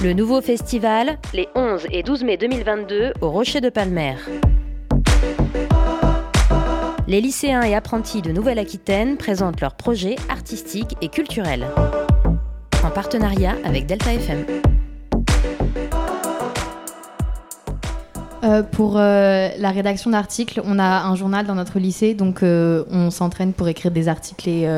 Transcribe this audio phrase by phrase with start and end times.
[0.00, 4.14] Le nouveau festival, les 11 et 12 mai 2022 au Rocher de Palmer.
[7.08, 11.66] Les lycéens et apprentis de Nouvelle-Aquitaine présentent leurs projets artistiques et culturels.
[12.84, 14.46] En partenariat avec Delta FM.
[18.44, 22.84] Euh, pour euh, la rédaction d'articles, on a un journal dans notre lycée, donc euh,
[22.92, 24.68] on s'entraîne pour écrire des articles et,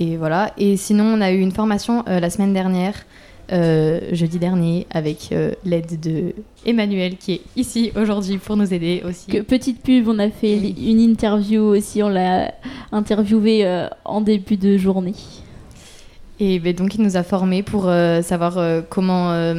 [0.00, 0.52] et, voilà.
[0.58, 3.06] Et sinon, on a eu une formation la semaine dernière,
[3.50, 5.34] jeudi dernier, avec
[5.64, 6.34] l'aide de
[6.66, 9.26] Emmanuel qui est ici aujourd'hui pour nous aider aussi.
[9.26, 12.54] Que, petite pub, on a fait une interview aussi, on l'a
[12.92, 15.14] interviewé en début de journée.
[16.40, 17.84] Et ben, donc, il nous a formés pour
[18.22, 19.54] savoir comment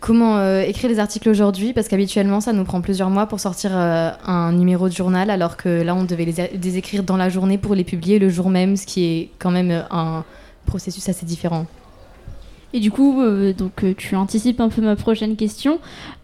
[0.00, 3.70] comment euh, écrire des articles aujourd'hui parce qu'habituellement ça nous prend plusieurs mois pour sortir
[3.74, 7.58] euh, un numéro de journal alors que là on devait les, écrire dans la journée
[7.58, 10.24] pour les publier le jour même ce qui est quand même euh, un
[10.66, 11.66] processus assez différent.
[12.74, 13.22] Et du coup,
[13.56, 15.78] donc tu anticipes un peu ma prochaine question.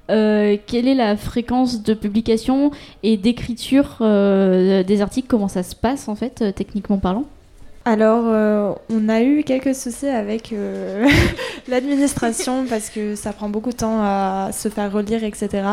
[0.08, 2.70] quelle est la fréquence de publication
[3.02, 5.26] et d'écriture des articles?
[5.28, 7.24] Comment ça se passe en fait, techniquement parlant?
[7.86, 11.06] Alors, euh, on a eu quelques soucis avec euh,
[11.68, 15.68] l'administration parce que ça prend beaucoup de temps à se faire relire, etc.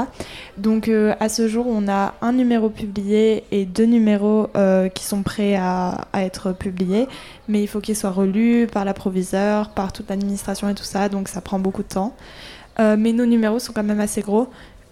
[0.58, 4.50] Donc, euh, à ce jour, on a un numéro publié et deux numéros
[4.94, 7.08] qui sont prêts à, être publiés.
[7.48, 11.08] Mais il faut qu'ils soient relus par l'approviseur, par toute l'administration et tout ça.
[11.08, 12.14] Donc, ça prend beaucoup de temps.
[12.78, 14.48] mais nos numéros sont quand même assez gros.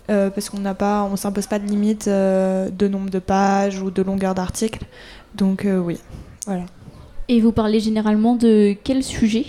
[0.08, 4.02] parce qu'on n'a pas, on s'impose pas de limite de nombre de pages ou de
[4.02, 4.86] longueur d'article.
[5.36, 6.00] Donc oui,
[6.45, 6.64] voilà.
[7.30, 9.45] Et vous parlez généralement de quel sujet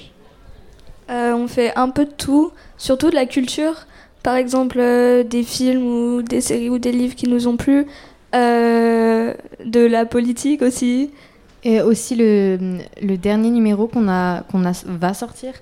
[1.10, 3.86] euh, On fait un peu de tout, surtout de la culture.
[4.22, 7.86] Par exemple, euh, des films ou des séries ou des livres qui nous ont plu.
[8.34, 11.10] Euh, de la politique aussi.
[11.64, 15.52] Et aussi le, le dernier numéro qu'on a, qu'on a, va sortir,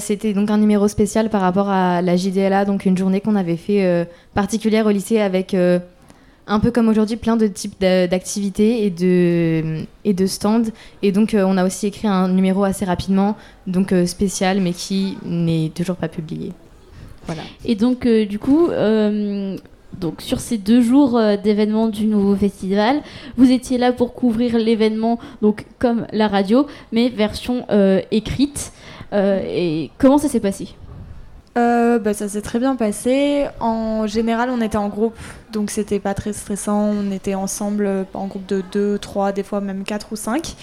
[0.00, 3.56] c'était donc un numéro spécial par rapport à la JDLA, donc une journée qu'on avait
[3.56, 5.54] fait particulière au lycée avec
[6.48, 10.70] un peu comme aujourd'hui, plein de types d'activités et de, stands.
[11.02, 13.36] Et donc, euh, on a aussi écrit un numéro assez rapidement,
[13.66, 16.52] donc euh, spécial, mais qui n'est toujours pas publié.
[17.26, 17.42] Voilà.
[17.64, 18.68] Et donc, euh, du coup,
[19.98, 23.02] donc sur ces deux jours d'événement du nouveau festival,
[23.36, 27.66] vous étiez là pour couvrir l'événement, donc comme la radio, mais version
[28.10, 28.72] écrite.
[29.12, 30.68] et comment ça s'est passé?
[31.56, 33.46] Euh, bah, ça s'est très bien passé.
[33.60, 35.18] En général, on était en groupe,
[35.52, 36.78] donc c'était pas très stressant.
[36.78, 40.54] On était ensemble euh, en groupe de 2, 3, des fois même 4 ou 5.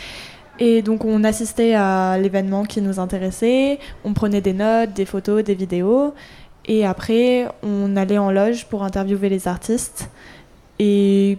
[0.60, 5.44] Et donc on assistait à l'événement qui nous intéressait, on prenait des notes, des photos,
[5.44, 6.14] des vidéos,
[6.66, 10.10] et après on allait en loge pour interviewer les artistes.
[10.80, 11.38] Et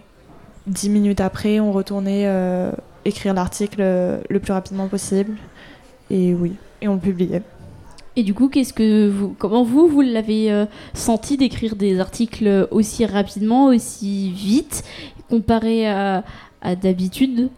[0.67, 2.71] dix minutes après, on retournait euh,
[3.05, 3.81] écrire l'article
[4.29, 5.35] le plus rapidement possible.
[6.11, 6.53] Et oui,
[6.83, 7.41] et on le publiait.
[8.17, 8.49] Et du coup,
[9.37, 14.83] comment vous, vous l'avez euh, senti d'écrire des articles aussi rapidement, aussi vite,
[15.29, 16.23] comparé à,
[16.81, 17.51] d'habitude?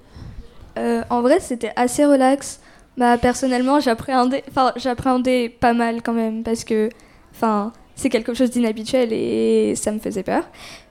[0.77, 2.59] Euh, En vrai, c'était assez relax.
[2.97, 4.43] Bah, personnellement, j'appréhendais,
[4.75, 6.89] j'appréhendais pas mal quand même parce que,
[7.33, 10.43] enfin, c'est quelque chose d'inhabituel et ça me faisait peur.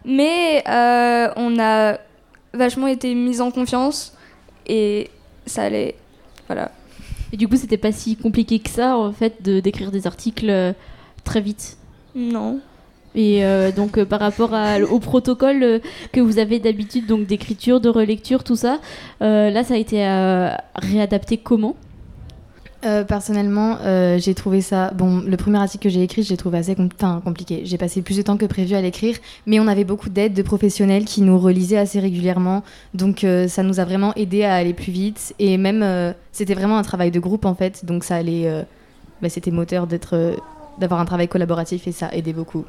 [0.06, 1.98] Mais euh, on a
[2.54, 4.14] vachement été mis en confiance
[4.66, 5.10] et
[5.44, 5.94] ça allait,
[6.46, 6.70] voilà.
[7.32, 10.50] Et du coup, c'était pas si compliqué que ça, en fait, de d'écrire des articles
[10.50, 10.72] euh,
[11.24, 11.76] très vite.
[12.14, 12.60] Non.
[13.14, 14.54] Et euh, donc, euh, par rapport
[14.90, 15.80] au protocole
[16.12, 18.80] que vous avez d'habitude, donc d'écriture, de relecture, tout ça,
[19.20, 19.98] là, ça a été
[20.74, 21.76] réadapté comment?
[22.84, 24.92] Euh, personnellement, euh, j'ai trouvé ça.
[24.94, 27.62] Bon, le premier article que j'ai écrit, j'ai trouvé assez compliqué.
[27.64, 29.16] J'ai passé plus de temps que prévu à l'écrire,
[29.46, 32.62] mais on avait beaucoup d'aide de professionnels qui nous relisaient assez régulièrement.
[32.94, 35.34] Donc, euh, ça nous a vraiment aidé à aller plus vite.
[35.40, 37.84] Et même, c'était vraiment un travail de groupe en fait.
[37.84, 38.64] Donc, ça allait.
[39.20, 39.88] Bah, c'était moteur
[40.78, 42.64] d'avoir un travail collaboratif et ça aidait beaucoup.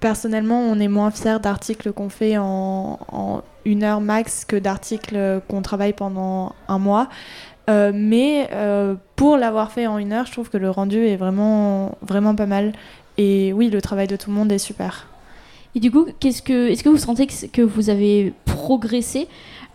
[0.00, 5.40] Personnellement, on est moins fiers d'articles qu'on fait en, en une heure max que d'articles
[5.48, 7.08] qu'on travaille pendant un mois.
[7.70, 11.16] Euh, mais euh, pour l'avoir fait en une heure, je trouve que le rendu est
[11.16, 12.72] vraiment, vraiment pas mal.
[13.16, 15.06] Et oui, le travail de tout le monde est super.
[15.74, 19.26] Et du coup, qu'est-ce que, est-ce que vous sentez que, vous avez progressé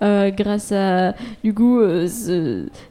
[0.01, 1.13] euh, grâce à
[1.43, 1.81] du coup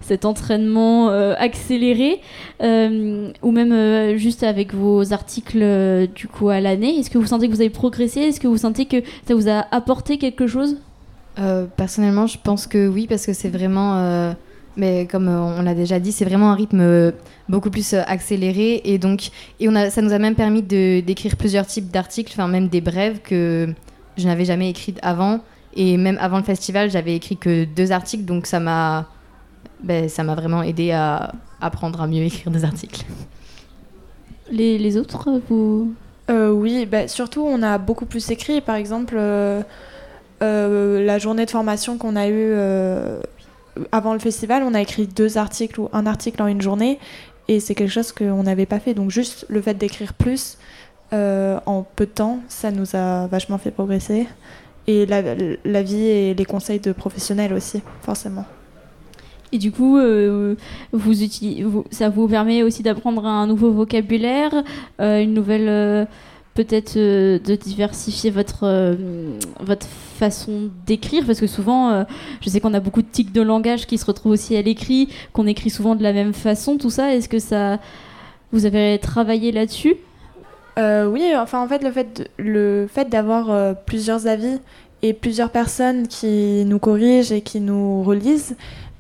[0.01, 2.21] cet entraînement accéléré
[2.61, 6.99] ou même juste avec vos articles du coup à l'année?
[6.99, 8.21] Est-ce que vous sentez que vous avez progressé?
[8.21, 10.77] Est-ce que vous sentez que ça vous a apporté quelque chose?
[11.77, 14.35] Personnellement, je pense que oui parce que c'est vraiment
[14.79, 17.11] mais comme euh, on l'a déjà dit, c'est vraiment un rythme euh,
[17.49, 19.29] beaucoup plus euh, accéléré et donc
[19.61, 22.69] et on a, ça nous a même permis de d'écrire plusieurs types d'articles, enfin même
[22.69, 23.69] des brèves que
[24.17, 25.41] je n'avais jamais écrites avant
[25.75, 29.09] et même avant le festival, j'avais écrit que deux articles, donc ça m'a
[29.83, 33.05] ben, ça m'a vraiment aidé à apprendre à mieux écrire des articles.
[34.51, 35.93] Les, les autres, vous?
[36.31, 38.61] Euh, oui, bah, surtout on a beaucoup plus écrit.
[38.61, 39.63] Par exemple, euh,
[40.43, 43.21] euh, la journée de formation qu'on a eue euh,
[43.93, 46.99] avant le festival, on a écrit deux articles ou un article en une journée.
[47.49, 48.95] Et c'est quelque chose qu'on n'avait pas fait.
[48.95, 50.59] Donc juste le fait d'écrire plus
[51.15, 54.27] euh, en peu de temps, ça nous a vachement fait progresser.
[54.87, 55.23] Et la,
[55.65, 58.45] la et les conseils de professionnels aussi, forcément.
[59.51, 60.57] Et du coup, euh,
[61.91, 64.53] ça vous permet aussi d'apprendre un nouveau vocabulaire,
[65.01, 66.07] euh, une nouvelle,
[66.59, 68.97] peut-être euh, de diversifier votre, euh,
[69.61, 72.05] votre façon d'écrire, parce que souvent, euh,
[72.41, 75.09] je sais qu'on a beaucoup de tics de langage qui se retrouvent aussi à l'écrit,
[75.33, 77.15] qu'on écrit souvent de la même façon, tout ça.
[77.15, 77.79] Est-ce que ça,
[78.51, 79.95] vous avez travaillé là-dessus?
[80.81, 84.61] Oui, enfin en fait le fait le d'avoir plusieurs avis
[85.03, 88.55] et plusieurs personnes qui nous corrigent et qui nous relisent,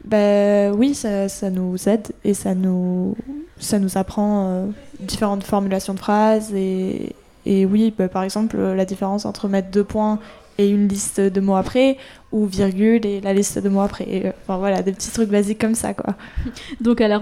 [0.04, 3.14] ben oui, ça, ça nous aide et ça nous
[3.60, 4.66] ça nous apprend
[4.98, 7.14] différentes formulations de phrases et,
[7.46, 10.18] et oui, ben, par exemple la différence entre mettre deux points
[10.58, 11.96] et une liste de mots après
[12.32, 14.06] ou virgule et la liste de mots après.
[14.10, 16.14] Euh, enfin voilà, des petits trucs basiques comme ça quoi.
[16.80, 17.20] Donc, à la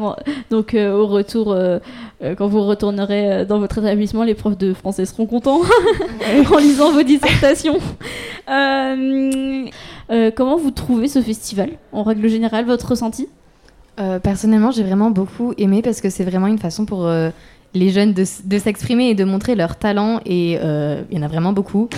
[0.51, 1.79] donc euh, au retour, euh,
[2.23, 5.61] euh, quand vous retournerez dans votre établissement, les profs de français seront contents
[6.53, 7.79] en lisant vos dissertations.
[10.35, 11.71] Comment vous trouvez ce festival?
[11.93, 13.29] En règle générale, votre ressenti?
[13.99, 17.31] Euh, personnellement, j'ai vraiment beaucoup aimé parce que c'est vraiment une façon pour euh,
[17.73, 20.21] les jeunes de, s'exprimer et de montrer leur talent.
[20.27, 21.89] Et euh, il y en a vraiment beaucoup,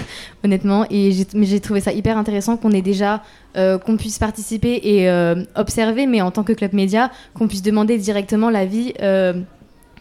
[0.44, 0.86] honnêtement.
[0.90, 3.22] Et j'ai mais j'ai trouvé ça hyper intéressant qu'on ait déjà,
[3.54, 5.10] qu'on puisse participer et
[5.56, 8.94] observer, mais en tant que club média, qu'on puisse demander directement l'avis.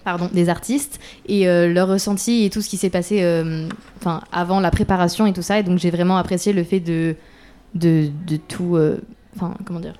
[0.04, 3.22] Pardon, des artistes et euh, leur ressenti et tout ce qui s'est passé
[4.32, 5.60] avant la préparation et tout ça.
[5.60, 7.16] Et donc j'ai vraiment apprécié le fait de,
[7.76, 8.78] de, de tout.
[9.36, 9.96] Enfin, comment dire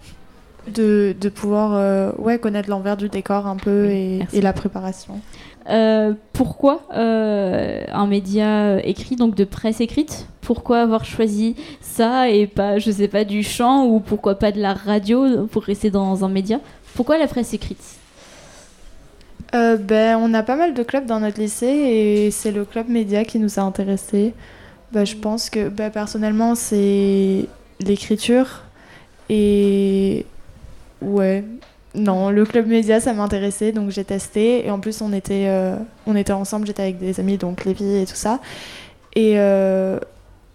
[0.74, 5.20] De, de pouvoir euh, ouais, connaître l'envers du décor un peu et, la préparation.
[5.70, 10.28] Euh, Pourquoi euh, un média écrit, donc de presse écrite?
[10.42, 14.62] Pourquoi avoir choisi ça et pas, je sais pas, du chant ou pourquoi pas de
[14.62, 16.60] la radio pour rester dans un média?
[16.96, 17.84] Pourquoi la presse écrite?
[19.54, 23.24] Ben, on a pas mal de clubs dans notre lycée et c'est le club média
[23.26, 24.34] qui nous a intéressés.
[24.92, 27.46] Ben, je pense que ben, personnellement, c'est
[27.80, 28.64] l'écriture
[29.30, 30.26] et
[31.02, 31.44] ouais.
[31.96, 34.66] Non, le club média, ça m'intéressait, donc j'ai testé.
[34.66, 37.98] Et en plus, on était, euh, on était ensemble, j'étais avec des amis, donc Lévi
[37.98, 38.40] et tout ça.
[39.16, 40.00] Et, euh,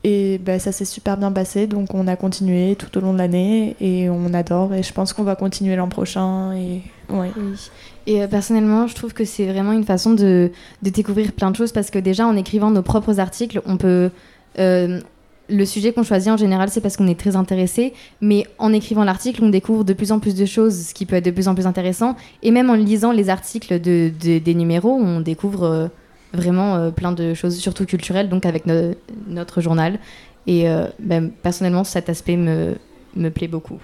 [0.05, 3.19] et ben, ça s'est super bien passé, donc on a continué tout au long de
[3.19, 4.73] l'année et on adore.
[4.75, 6.53] Et je pense qu'on va continuer l'an prochain.
[6.55, 7.31] Et ouais.
[8.07, 10.53] Et euh, personnellement, je trouve que c'est vraiment une façon de,
[10.83, 14.11] découvrir plein de choses parce que déjà en écrivant nos propres articles, on peut.
[15.53, 19.05] Le sujet qu'on choisit en général, c'est parce qu'on est très intéressé, mais en écrivant
[19.05, 21.47] l'article, on découvre de plus en plus de choses, ce qui peut être de plus
[21.49, 22.17] en plus intéressant.
[22.43, 25.87] Et même en lisant les articles de, de- des numéros, on découvre euh,
[26.33, 28.93] vraiment euh, plein de choses, surtout culturelles, donc avec no-
[29.29, 29.99] notre journal.
[30.47, 32.75] Et euh, ben, personnellement, cet aspect me,
[33.15, 33.79] me plaît beaucoup.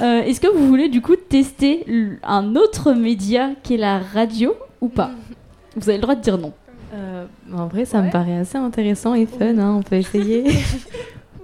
[0.00, 1.86] Est-ce que vous voulez du coup tester
[2.24, 5.10] un autre média qui est la radio ou pas?
[5.76, 6.52] Vous avez le droit de dire non.
[6.94, 10.44] Euh, en vrai, ça me paraît assez intéressant et fun, hein, on peut essayer.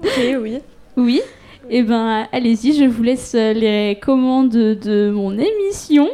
[0.03, 0.59] Ok, oui.
[0.97, 1.21] Oui
[1.69, 6.09] Eh ben, allez-y, je vous laisse euh, les commandes de mon émission.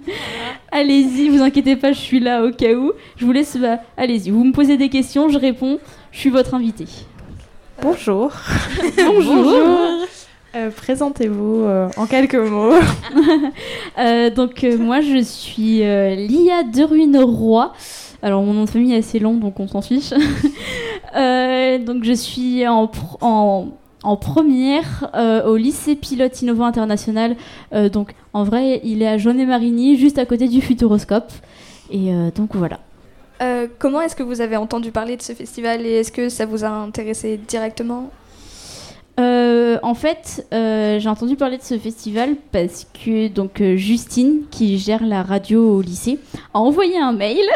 [0.70, 2.92] allez-y, vous inquiétez pas, je suis là au cas où.
[3.16, 5.78] Je vous laisse, bah, allez-y, vous me posez des questions, je réponds.
[6.12, 6.84] Je suis votre invité.
[7.80, 8.30] Bonjour.
[8.98, 10.06] Bonjour.
[10.54, 12.74] Euh, Présentez-vous euh, en quelques mots.
[13.98, 17.72] Euh, donc euh, moi je suis euh, Lia Deruine-Roy.
[18.24, 20.12] Alors mon nom de famille est assez long donc on s'en fiche.
[21.16, 22.90] Euh, donc je suis en,
[23.20, 27.36] en, première euh, au lycée pilote innovant international.
[27.72, 31.30] Euh, donc en vrai il est à Jaunet-Marigny juste à côté du Futuroscope.
[31.92, 32.80] Et donc voilà.
[33.78, 36.64] Comment est-ce que vous avez entendu parler de ce festival et est-ce que ça vous
[36.64, 38.10] a intéressé directement?
[39.54, 44.42] Euh, en fait, euh, j'ai entendu parler de ce festival parce que donc euh, Justine,
[44.50, 46.18] qui gère la radio au lycée,
[46.52, 47.46] a envoyé un mail.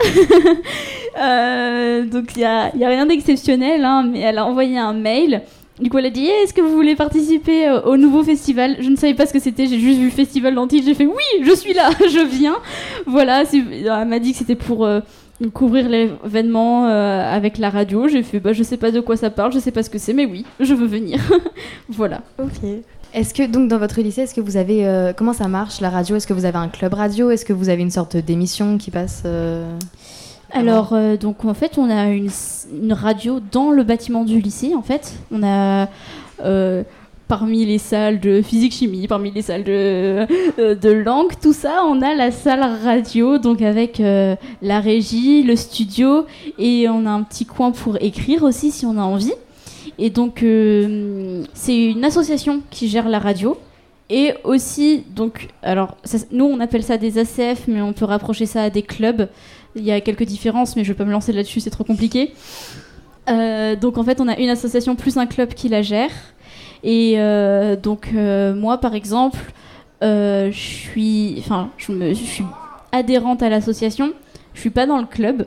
[2.10, 5.42] Donc il y a, y a rien d'exceptionnel, hein, mais elle a envoyé un mail.
[5.80, 8.76] Du coup, elle a dit Eh, Est-ce que vous voulez participer euh, au nouveau festival?
[8.80, 11.06] Je ne savais pas ce que c'était, j'ai juste vu le festival titre, j'ai fait
[11.06, 12.56] Oui, je suis là, je viens.
[13.06, 15.00] Voilà, c'est- elle m'a dit que c'était pour euh,
[15.54, 18.06] couvrir l'événement euh, avec la radio.
[18.08, 19.98] J'ai fait bah, Je sais pas de quoi ça parle, je sais pas ce que
[19.98, 21.18] c'est, mais oui, je veux venir.
[21.88, 22.20] voilà.
[22.38, 22.68] Ok.
[23.14, 25.90] Est-ce que donc dans votre lycée, est-ce que vous avez euh, comment ça marche la
[25.90, 26.16] radio?
[26.16, 27.30] Est-ce que vous avez un club radio?
[27.30, 29.66] Est-ce que vous avez une sorte d'émission qui passe euh,
[30.52, 32.30] Alors, euh, donc en fait, on a une,
[32.92, 35.14] radio dans le bâtiment du lycée, en fait.
[35.30, 35.88] On a.
[36.44, 36.82] euh,
[37.28, 40.26] parmi les salles de physique-chimie, parmi les salles de,
[40.58, 45.56] euh, de langue, tout ça, on a la salle radio, donc avec la régie, le
[45.56, 46.26] studio,
[46.58, 49.32] et on a un petit coin pour écrire aussi si on a envie.
[49.98, 50.44] Et donc,
[51.54, 53.56] c'est une association qui gère la radio.
[54.10, 55.96] Et aussi, donc, alors,
[56.32, 59.26] nous on appelle ça des ACF, mais on peut rapprocher ça à des clubs.
[59.74, 62.32] Il y a quelques différences, mais je vais pas me lancer là-dessus, c'est trop compliqué.
[63.30, 66.10] Euh, donc en fait, on a une association plus un club qui la gère.
[66.82, 69.38] Et euh, donc euh, moi, par exemple,
[70.00, 72.44] je suis, enfin, suis
[72.90, 74.12] adhérente à l'association.
[74.54, 75.46] Je suis pas dans le club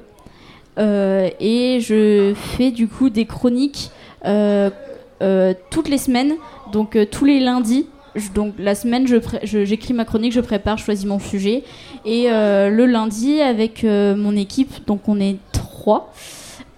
[0.77, 3.91] et je fais du coup des chroniques
[4.23, 6.35] toutes les semaines,
[6.71, 7.87] donc tous les lundis.
[8.15, 9.05] Je- donc la semaine,
[9.43, 11.63] j'écris ma chronique, je prépare, je choisis mon sujet.
[12.05, 16.13] Et euh, le lundi, avec euh, mon équipe, donc on est trois,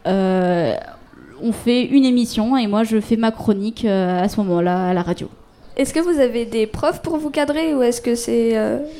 [0.08, 0.74] euh,
[1.41, 5.03] on fait une émission et moi je fais ma chronique à ce moment-là à la
[5.03, 5.29] radio.
[5.75, 8.56] Est-ce que vous avez des profs pour vous cadrer ou est-ce que c'est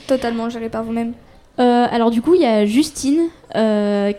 [0.06, 1.14] totalement géré par vous-même?
[1.58, 3.30] Alors du coup, il y a Justine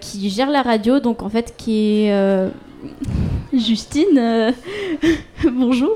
[0.01, 2.49] qui gère la radio, donc en fait qui est
[3.53, 4.53] Justine.
[5.53, 5.93] Bonjour.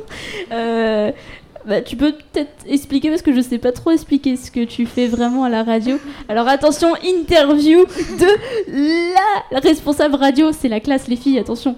[1.67, 4.85] Bah, tu peux peut-être expliquer parce que je sais pas trop expliquer ce que tu
[4.85, 5.97] fais vraiment à la radio.
[6.29, 7.85] Alors attention, interview
[8.19, 8.27] de
[9.55, 11.77] la responsable radio, c'est la classe les filles, attention.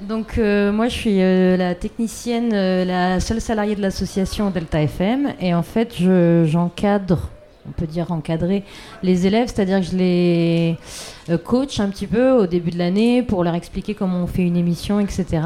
[0.00, 4.80] Donc euh, moi je suis euh, la technicienne, euh, la seule salariée de l'association Delta
[4.80, 7.28] FM et en fait je- j'encadre,
[7.68, 8.64] on peut dire encadrer
[9.02, 10.76] les élèves, c'est-à-dire que je les
[11.28, 14.42] euh, coach un petit peu au début de l'année pour leur expliquer comment on fait
[14.42, 15.42] une émission, etc.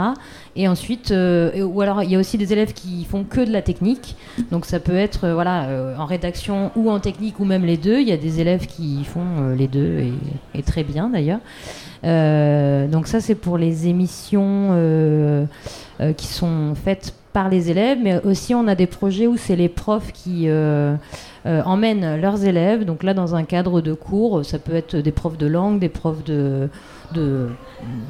[0.56, 3.50] Et ensuite, euh, ou alors il y a aussi des élèves qui font que de
[3.50, 4.16] la technique,
[4.50, 5.68] donc ça peut être euh, voilà
[5.98, 8.00] en rédaction ou en technique ou même les deux.
[8.00, 10.12] Il y a des élèves qui font les deux et,
[10.54, 11.40] et très bien d'ailleurs.
[12.02, 15.48] Donc ça c'est pour les émissions
[16.16, 19.68] qui sont faites par les élèves, mais aussi on a des projets où c'est les
[19.68, 20.94] profs qui euh,
[21.46, 22.84] euh, emmènent leurs élèves.
[22.84, 25.88] Donc là dans un cadre de cours, ça peut être des profs de langue, des
[25.88, 26.68] profs de,
[27.12, 27.48] de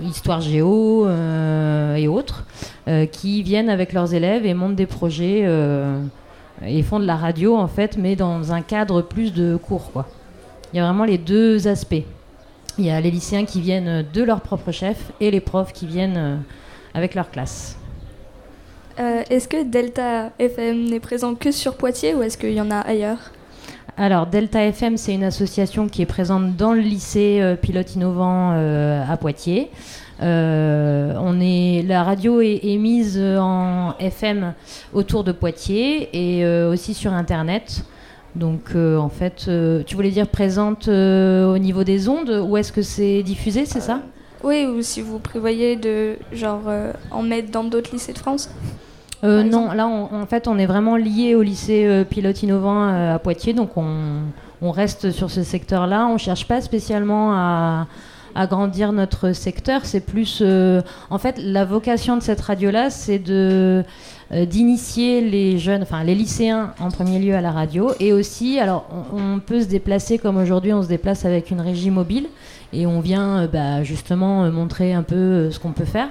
[0.05, 2.45] histoire géo euh, et autres,
[3.11, 5.49] qui viennent avec leurs élèves et montent des projets
[6.67, 10.07] et font de la radio en fait, mais dans un cadre plus de cours quoi.
[10.73, 12.05] Il y a vraiment les deux aspects.
[12.77, 15.87] Il y a les lycéens qui viennent de leur propre chef et les profs qui
[15.87, 16.43] viennent
[16.93, 17.79] avec leur classe.
[19.01, 22.71] Euh, Est-ce que Delta FM n'est présent que sur Poitiers ou est-ce qu'il y en
[22.71, 23.33] a ailleurs?
[23.97, 28.51] Alors, Delta FM, c'est une association qui est présente dans le lycée euh, Pilote Innovant
[28.55, 29.71] euh, à Poitiers.
[30.21, 34.53] Euh, on est, la radio est émise en FM
[34.93, 37.85] autour de Poitiers et aussi sur Internet.
[38.35, 39.49] Donc, en fait,
[39.87, 44.01] tu voulais dire présente au niveau des ondes Où est-ce que c'est diffusé, c'est ça?
[44.43, 46.63] Oui, ou si vous prévoyez de genre
[47.11, 48.51] en mettre dans d'autres lycées de France?
[49.25, 52.89] Euh, non, là, on- en fait, on est vraiment lié au lycée euh, Pilote Innovant
[52.89, 54.21] euh, à Poitiers, donc on,
[54.61, 56.07] on reste sur ce secteur-là.
[56.11, 57.87] On cherche pas spécialement à
[58.35, 59.83] agrandir notre secteur.
[59.85, 63.85] C'est plus, euh, en fait, la vocation de cette radio-là, c'est de
[64.33, 68.59] euh, d'initier les jeunes, enfin les lycéens en premier lieu à la radio, et aussi,
[68.59, 72.27] alors, on, on peut se déplacer comme aujourd'hui, on se déplace avec une régie mobile,
[72.73, 76.09] et on vient euh, bah, justement montrer un peu ce qu'on peut faire.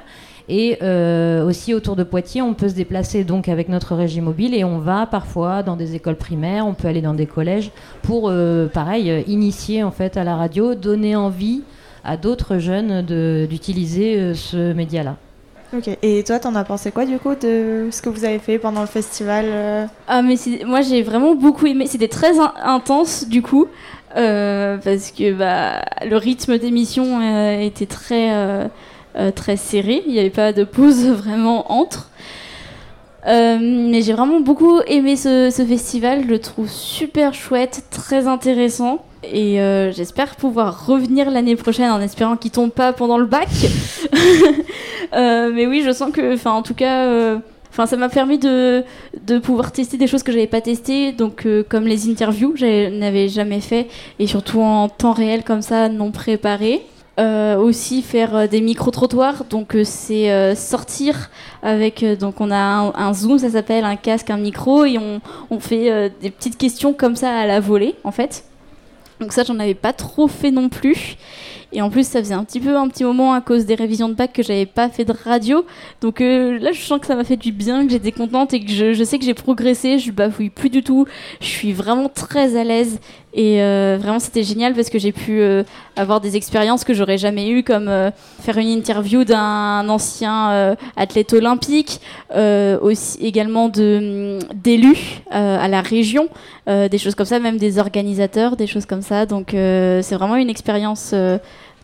[0.49, 4.53] Et euh, aussi autour de Poitiers, on peut se déplacer donc avec notre régie mobile
[4.53, 7.71] et on va parfois dans des écoles primaires, on peut aller dans des collèges
[8.01, 11.61] pour, euh, pareil, euh, initier en fait à la radio, donner envie
[12.03, 15.15] à d'autres jeunes de- d'utiliser ce média-là.
[15.75, 15.89] Ok.
[16.03, 18.81] Et toi, t'en as pensé quoi du coup de ce que vous avez fait pendant
[18.81, 20.35] le festival Ah mais
[20.67, 23.67] moi j'ai vraiment beaucoup aimé, c'était très in- intense du coup,
[24.17, 28.29] euh, parce que bah, le rythme d'émission euh, était très,
[29.15, 32.09] euh, très serré, il n'y avait pas de pause vraiment entre.
[33.25, 39.05] Euh, mais j'ai vraiment beaucoup aimé ce, festival, je le trouve super chouette, très intéressant.
[39.23, 43.47] Et euh, j'espère pouvoir revenir l'année prochaine en espérant qu'il tombe pas pendant le bac.
[45.13, 47.37] Mais oui, je sens que, enfin, en tout cas,
[47.71, 48.83] ça m'a permis de,
[49.25, 53.29] de pouvoir tester des choses que j'avais pas testées, donc comme les interviews, je n'avais
[53.29, 53.87] jamais fait,
[54.19, 56.81] et surtout en temps réel comme ça, non préparé.
[57.19, 61.29] Euh, aussi faire euh, des micro trottoirs, donc euh, c'est sortir
[61.61, 65.59] avec, donc on a un, zoom, ça s'appelle un casque, un micro, et on, on
[65.59, 68.45] fait des petites questions comme ça à la volée, en fait.
[69.19, 71.17] Donc ça, j'en avais pas trop fait non plus.
[71.71, 74.09] Et en plus, ça faisait un petit peu un petit moment à cause des révisions
[74.09, 75.65] de bac que j'avais pas fait de radio.
[76.01, 78.71] Donc là, je sens que ça m'a fait du bien, que j'étais contente et que
[78.71, 79.97] je, je sais que j'ai progressé.
[79.97, 81.05] Je bafouille plus du tout.
[81.41, 82.99] Je suis vraiment très à l'aise
[83.33, 85.63] Et euh, vraiment, c'était génial parce que j'ai pu euh,
[85.95, 88.11] avoir des expériences que j'aurais jamais eues, comme euh,
[88.41, 91.99] faire une interview d'un ancien euh, athlète olympique,
[92.35, 96.29] euh, aussi également de hum, d'élus euh, à la région,
[96.67, 99.25] des choses comme ça, même des organisateurs, des choses comme ça.
[99.25, 101.13] Donc, c'est vraiment une expérience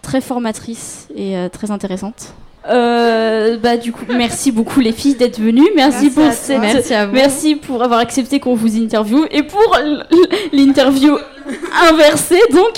[0.01, 2.33] très formatrice et très intéressante.
[2.69, 5.67] Euh, bah du coup, merci beaucoup les filles d'être venues.
[5.75, 7.13] Merci, Merci pour cette, Merci à vous.
[7.13, 9.75] merci pour avoir accepté qu'on vous interviewe et pour
[10.53, 11.17] l'interview
[11.89, 12.73] inversée donc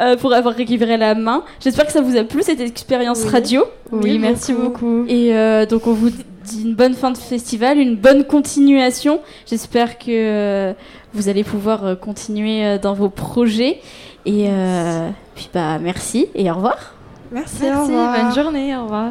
[0.00, 1.44] euh, pour avoir récupéré la main.
[1.60, 3.30] J'espère que ça vous a plu cette expérience Oui.
[3.30, 3.64] radio.
[3.92, 5.04] Oui, merci beaucoup.
[5.08, 9.20] Et euh, donc on vous dit une bonne fin de festival, une bonne continuation.
[9.48, 10.72] J'espère que euh,
[11.14, 13.80] vous allez pouvoir euh, continuer euh, dans vos projets.
[14.26, 16.94] Et euh, puis bah merci et au revoir.
[17.32, 18.16] Merci, au Merci, revoir.
[18.24, 19.10] bonne journée, au revoir.